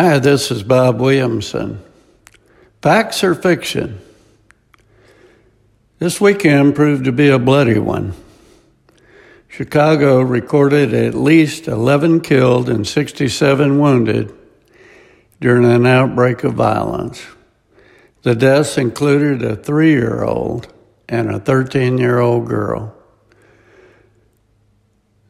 [0.00, 1.82] Hi, this is Bob Williamson.
[2.80, 3.98] Facts or fiction?
[5.98, 8.14] This weekend proved to be a bloody one.
[9.48, 14.32] Chicago recorded at least 11 killed and 67 wounded
[15.40, 17.26] during an outbreak of violence.
[18.22, 20.72] The deaths included a three year old
[21.08, 22.94] and a 13 year old girl.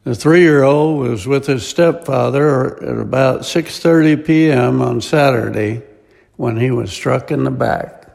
[0.09, 4.81] The three-year-old was with his stepfather at about 6:30 p.m.
[4.81, 5.83] on Saturday
[6.35, 8.09] when he was struck in the back.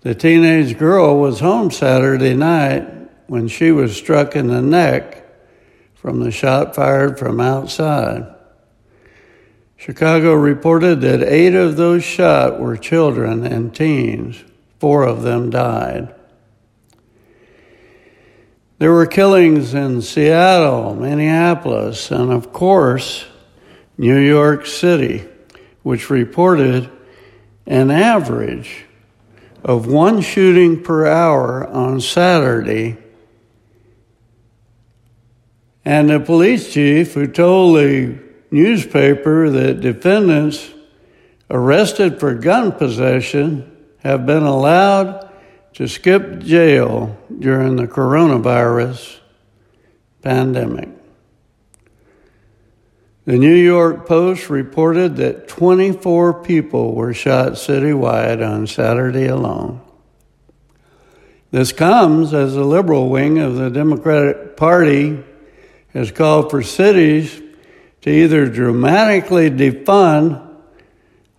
[0.00, 2.88] The teenage girl was home Saturday night
[3.28, 5.24] when she was struck in the neck
[5.94, 8.26] from the shot fired from outside.
[9.76, 14.42] Chicago reported that eight of those shot were children and teens.
[14.80, 16.12] Four of them died.
[18.80, 23.26] There were killings in Seattle, Minneapolis, and of course,
[23.98, 25.28] New York City,
[25.82, 26.90] which reported
[27.66, 28.86] an average
[29.62, 32.96] of one shooting per hour on Saturday.
[35.84, 38.18] And the police chief, who told the
[38.50, 40.70] newspaper that defendants
[41.50, 45.29] arrested for gun possession have been allowed
[45.74, 49.18] to skip jail during the coronavirus
[50.22, 50.88] pandemic.
[53.24, 59.80] The New York Post reported that 24 people were shot citywide on Saturday alone.
[61.50, 65.22] This comes as the liberal wing of the Democratic Party
[65.92, 67.40] has called for cities
[68.02, 70.46] to either dramatically defund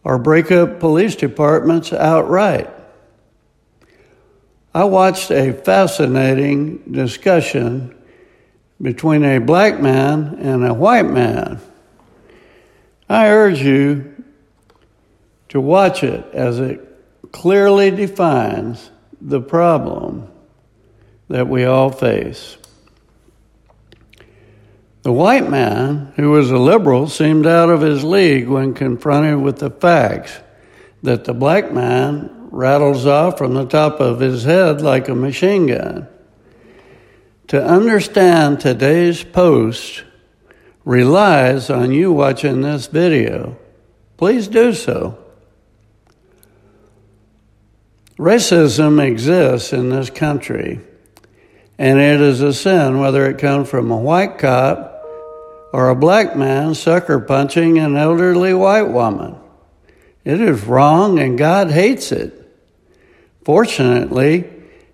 [0.03, 2.69] or break up police departments outright.
[4.73, 7.93] I watched a fascinating discussion
[8.81, 11.59] between a black man and a white man.
[13.09, 14.23] I urge you
[15.49, 16.79] to watch it as it
[17.33, 20.31] clearly defines the problem
[21.27, 22.57] that we all face.
[25.01, 29.59] The white man, who was a liberal, seemed out of his league when confronted with
[29.59, 30.39] the facts
[31.03, 35.67] that the black man rattles off from the top of his head like a machine
[35.67, 36.07] gun.
[37.47, 40.03] To understand today's post
[40.85, 43.57] relies on you watching this video.
[44.17, 45.17] Please do so.
[48.17, 50.79] Racism exists in this country,
[51.77, 55.03] and it is a sin whether it comes from a white cop
[55.73, 59.35] or a black man sucker punching an elderly white woman.
[60.23, 62.40] It is wrong, and God hates it.
[63.43, 64.49] Fortunately,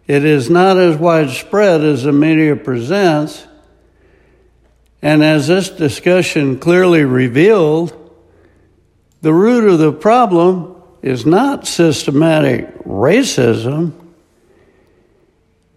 [0.07, 3.45] it is not as widespread as the media presents.
[5.01, 7.93] And as this discussion clearly revealed,
[9.21, 13.93] the root of the problem is not systematic racism,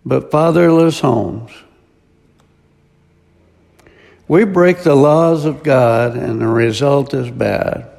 [0.04, 1.50] but fatherless homes.
[4.28, 7.89] We break the laws of God, and the result is bad.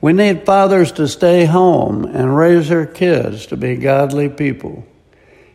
[0.00, 4.86] We need fathers to stay home and raise their kids to be godly people.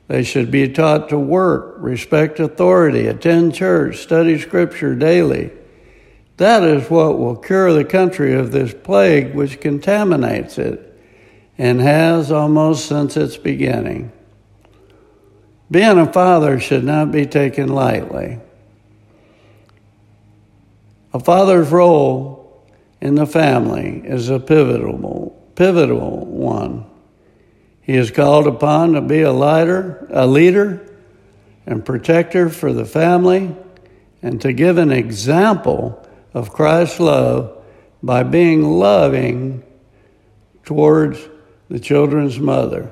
[0.07, 5.51] They should be taught to work, respect authority, attend church, study scripture daily.
[6.37, 10.95] That is what will cure the country of this plague which contaminates it
[11.57, 14.11] and has almost since its beginning.
[15.71, 18.39] Being a father should not be taken lightly.
[21.13, 22.44] A father's role
[23.01, 26.85] in the family is a pivotal, pivotal one.
[27.81, 30.89] He is called upon to be a leader, a leader
[31.65, 33.55] and protector for the family
[34.21, 37.63] and to give an example of Christ's love
[38.01, 39.63] by being loving
[40.63, 41.19] towards
[41.69, 42.91] the children's mother.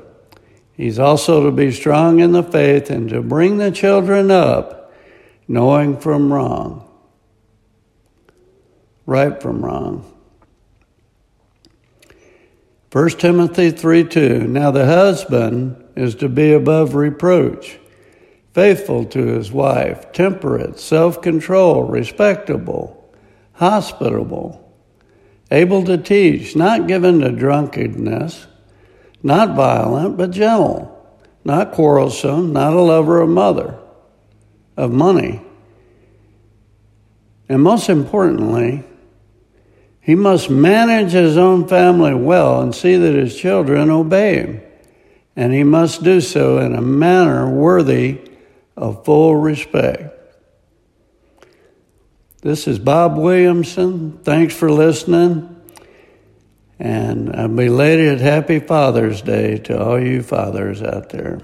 [0.75, 4.93] He's also to be strong in the faith and to bring the children up
[5.47, 6.87] knowing from wrong
[9.05, 10.09] right from wrong.
[12.91, 14.47] 1 Timothy 3 2.
[14.47, 17.79] Now the husband is to be above reproach,
[18.53, 23.11] faithful to his wife, temperate, self control, respectable,
[23.53, 24.71] hospitable,
[25.49, 28.45] able to teach, not given to drunkenness,
[29.23, 30.89] not violent, but gentle,
[31.43, 33.79] not quarrelsome, not a lover of mother,
[34.77, 35.41] of money.
[37.49, 38.83] And most importantly,
[40.03, 44.61] he must manage his own family well and see that his children obey him.
[45.33, 48.19] And he must do so in a manner worthy
[48.75, 50.13] of full respect.
[52.41, 54.19] This is Bob Williamson.
[54.23, 55.61] Thanks for listening.
[56.77, 61.39] And a belated Happy Father's Day to all you fathers out there.